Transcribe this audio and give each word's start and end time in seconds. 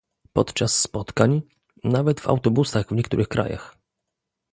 podczas 0.33 0.81
spotkań, 0.81 1.41
nawet 1.83 2.19
w 2.21 2.27
autobusach 2.27 2.87
w 2.89 2.95
niektórych 2.95 3.27
krajach 3.27 3.77